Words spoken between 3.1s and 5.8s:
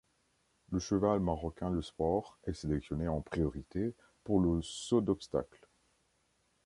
priorité pour le saut d'obstacles.